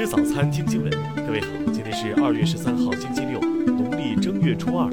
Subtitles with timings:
[0.00, 0.90] 吃早餐，听新闻。
[1.14, 4.90] 各位好，今天是二月十三号，星期六，农历正月初二。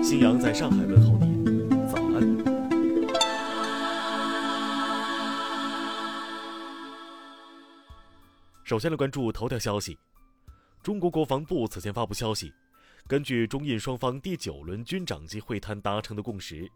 [0.00, 2.22] 新阳在上海问候您，早安。
[8.62, 9.98] 首先来关注头条消息。
[10.84, 12.52] 中国国防部此前发布消息，
[13.08, 16.70] 根据中印双方第九轮军长级会谈达成的共识。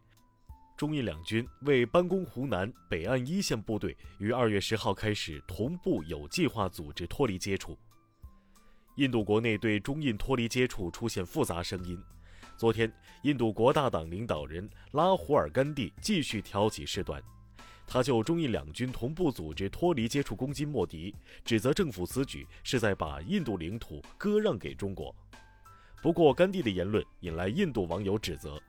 [0.78, 7.76] 中印两军为班攻湖南北岸一线部队于二月十号开始同步有计划组织脱离接触。
[8.94, 12.00] 印度国内对中印脱离接触出现复杂声音。
[12.56, 12.92] 昨天，
[13.22, 17.20] 印度国大党领导人拉胡尔·甘地继续挑起事端，
[17.84, 21.12] 他就中印两军同步组织脱离接触攻击莫迪，
[21.44, 25.12] 指责政府此举是在把印度领土割让给中国。
[26.00, 28.62] 不过，甘地的言论引来印度网友指责。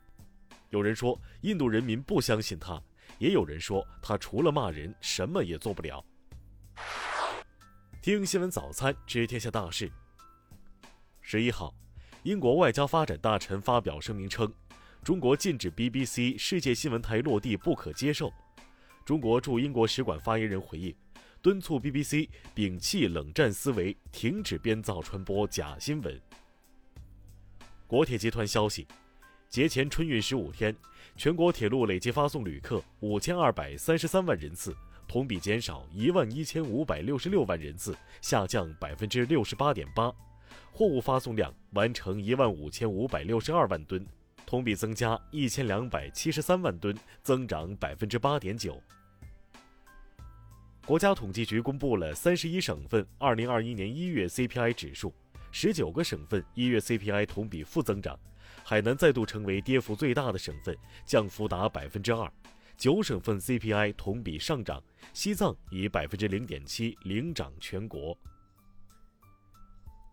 [0.69, 2.81] 有人说印度人民不相信他，
[3.17, 6.03] 也有人说他除了骂人什么也做不了。
[8.01, 9.91] 听新闻早餐知天下大事。
[11.21, 11.73] 十一号，
[12.23, 14.51] 英国外交发展大臣发表声明称，
[15.03, 18.31] 中国禁止 BBC 世界新闻台落地不可接受。
[19.03, 20.95] 中国驻英国使馆发言人回应，
[21.41, 26.21] 敦促 BBC 摒弃冷战思维，停止编造传播假新闻。
[27.87, 28.87] 国铁集团消息。
[29.49, 30.75] 节前春运十五天，
[31.15, 34.75] 全国铁路累计发送旅客五千二百三十三万人次，
[35.07, 40.13] 同比减少一万一千五百六十六万人次，下降百分之六十八点八。
[40.71, 44.05] 货物发送量完成一万五千五百六十二万吨，
[44.45, 48.79] 同比增加一千两百七十三万吨，增长百分之八点九。
[50.85, 55.11] 国家统计局公布了三十一省份二零二一年一月 CPI 指数，
[55.51, 58.15] 十九个省份一月 CPI 同比负增长。
[58.69, 62.31] 海南再度成为跌幅最大的省份，降幅达百分之二。
[62.77, 64.79] 九省份 CPI 同比上涨，
[65.11, 68.15] 西藏以百分之零点七领涨全国。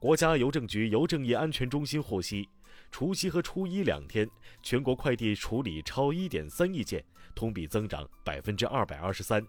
[0.00, 2.48] 国家邮政局邮政业安全中心获悉，
[2.90, 4.26] 除夕和初一两天，
[4.62, 9.46] 全国快递处理超一点三亿件，同比增长百分之二百二十三。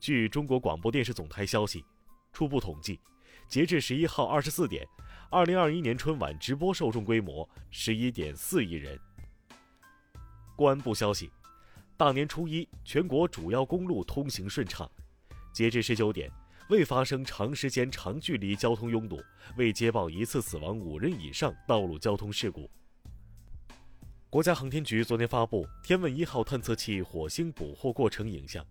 [0.00, 1.84] 据中国广播电视总台消息，
[2.32, 2.98] 初步统计，
[3.46, 4.88] 截至十一号二十四点。
[5.28, 8.98] 二零二一年春晚直播受众规模十一点四亿人。
[10.54, 11.30] 公安部消息，
[11.96, 14.88] 大年初一全国主要公路通行顺畅，
[15.52, 16.30] 截至十九点，
[16.70, 19.20] 未发生长时间长距离交通拥堵，
[19.56, 22.70] 未接报一次死亡五人以上道路交通事故。
[24.30, 28.64] 国家航天局昨天发布天问一号探测器火星捕获过程影像。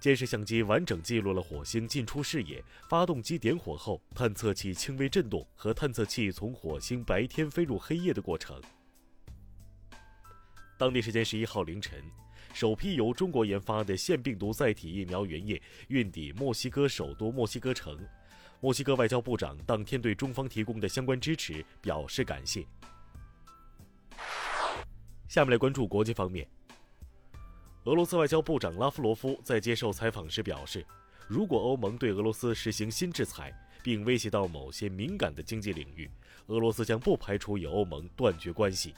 [0.00, 8.58] 监视相机完整记录了火星进出视野、发动机点火后、探测器轻微震动和探测器从火星白天飞入黑夜的过程。
[10.78, 12.02] 当地时间十一号凌晨，
[12.54, 17.98] 首批由中国研发的腺病毒载体疫苗原液运抵墨西哥首都墨西哥城。
[18.60, 22.66] 墨西哥外交部长当天对中方提供的相关支持表示感谢。
[25.28, 26.48] 下面来关注国际方面。
[27.84, 30.84] 俄罗斯外交部长拉夫罗夫在接受采访时表示，
[31.26, 33.50] 如果欧盟对俄罗斯实行新制裁，
[33.82, 36.10] 并威胁到某些敏感的经济领域，
[36.48, 38.94] 俄罗斯将不排除与欧盟断绝关系。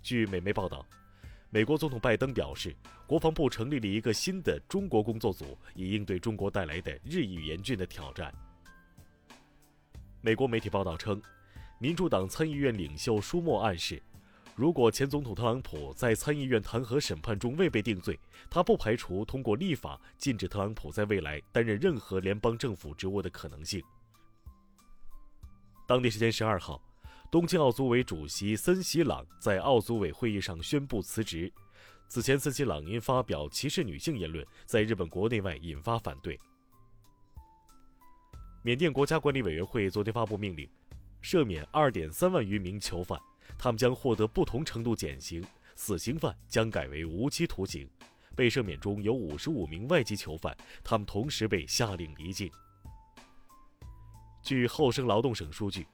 [0.00, 0.86] 据美媒报道，
[1.50, 2.72] 美国总统拜登表示，
[3.04, 8.32] 国防部成立了一个新的中国工作组，以应对中国带来的日益严峻的挑战。
[10.20, 11.20] 美国媒体报道称，
[11.80, 14.00] 民主党参议院领袖舒默暗示。
[14.58, 18.18] 如果前总统特朗普在参议院弹劾审判中未被定罪，
[18.50, 23.80] 他不排除通过立法禁止特朗普在未来担任任何联邦政府职务的可能性。
[25.86, 26.82] 当地时间十二号，
[27.30, 31.52] 东京奥组委主席森喜朗在奥组委会议上宣布辞职。
[32.08, 36.36] 此前，森喜朗因发表歧视女性言论，在日本国内外引发反对。
[38.64, 40.68] 缅甸国家管理委员会昨天发布命令，
[41.22, 43.16] 赦免二点三万余名囚犯。
[43.56, 45.44] 他们将获得不同程度减刑，
[45.74, 47.88] 死刑犯将改为无期徒刑。
[48.36, 52.48] 被赦免中有五十五名外籍囚犯，他们同时被下令离境。
[54.42, 55.84] 据厚生劳动省数据，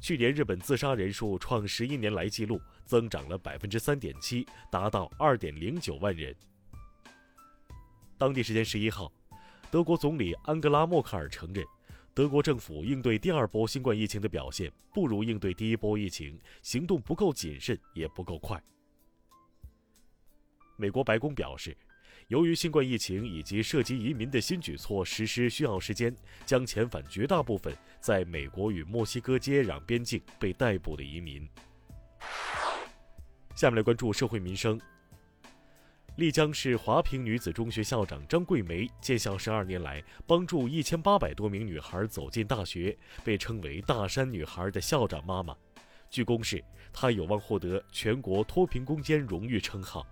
[0.00, 6.34] 去年日本自杀人数创十一年来纪录，增长了百分之三点七，达到二点零九万人。
[8.18, 9.12] 当地时间十一号，
[9.70, 11.64] 德国总理安格拉·默克尔承认。
[12.14, 18.62] 德国政府应对第二波新冠疫情的表现不如应对第一波疫情，行动不够谨慎，也不够快。
[20.76, 21.76] 美国白宫表示，
[22.28, 26.14] 由于新冠疫情以及涉及移民的新举措实施需要时间，
[26.46, 31.48] 将遣返绝大部分在美国与墨西哥接壤边境被逮捕的移民。
[33.56, 34.80] 下面来关注社会民生。
[36.16, 45.56] 丽江市华坪女子中学校长张桂梅建校十二年来，帮助一千八百多名女孩走进大学，被称为“大山女孩”的校长妈妈。
[46.08, 50.06] 据公示，她有望获得全国脱贫攻坚荣誉称号。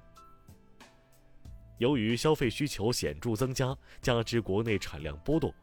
[1.78, 5.55] 由于消费需求显著增加，加之国内产量波动，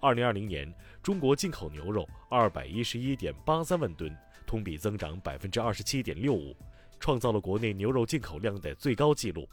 [0.00, 0.70] 二零二零年
[1.02, 4.14] 中国进口牛肉二百一十一点八三万吨，
[4.46, 6.54] 同比增长百分之二十七点六五，
[7.00, 9.48] 创造了国内牛肉进口量的最高纪录。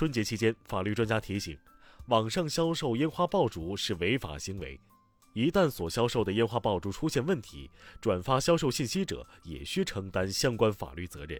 [0.00, 1.58] 春节期间，法律专家提醒：
[2.06, 4.80] 网上销售烟花爆竹是违法行为，
[5.34, 7.70] 一旦所销售的烟花爆竹出现问题，
[8.00, 11.38] 转发销售信息者也需承担相关法律责任。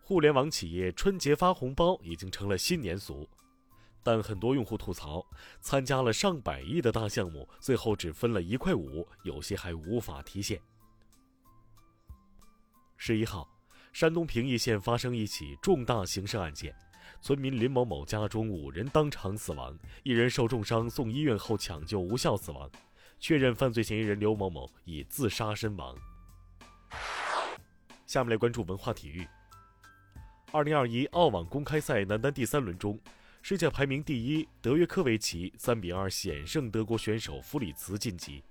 [0.00, 3.28] 互联网企业春节发红包已经成了新年俗，
[4.02, 5.22] 但很多用户吐槽，
[5.60, 10.58] 参加了上百亿的大项目，最后只分了一块五，有些还无法提现。
[12.96, 13.46] 十一号。
[13.92, 16.74] 山东平邑县发生一起重大刑事案件，
[17.20, 22.70] 村民林某某家中五人当场死亡，一人受重伤送医院后抢救无效死亡，
[23.18, 25.96] 确认犯罪嫌疑人刘某某已自杀身亡。
[28.06, 29.26] 下面来关注文化体育。
[30.52, 32.98] 二零二一澳网公开赛男单第三轮中，
[33.42, 38.42] 世界排名第一德约科维奇三比二险胜德国选手弗里茨晋级。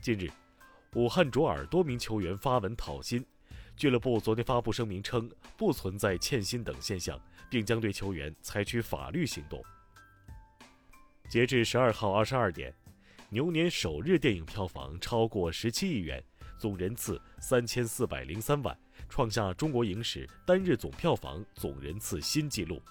[0.00, 0.28] 近日。
[0.98, 3.24] 武汉卓尔多名球员发文讨薪，
[3.76, 7.16] 俱乐部昨天发布声明称，不存在欠薪等现象，
[7.48, 9.62] 并将对球员采取法律行动。
[11.30, 12.74] 截至十二号二十二点，
[13.28, 16.20] 牛年首日电影票房超过十七亿元，
[16.58, 18.76] 总人次三千四百零三万，
[19.08, 22.82] 创下中国影史单日总票房总人次新纪录。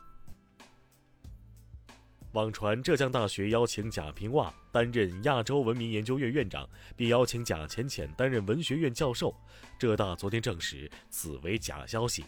[2.34, 9.34] 网传浙江大学邀请贾平凹担任亚洲文明研究院院长，并邀请贾浅浅担任文学院教授。
[9.80, 12.24] 浙大昨天证实此为假消息。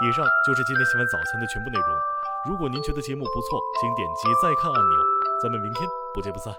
[0.00, 1.98] 以上就是今天新闻早餐的全部内容。
[2.48, 4.98] 如果您觉得节目不错，请点击再看按钮。
[5.42, 6.54] 咱们明天不见不散。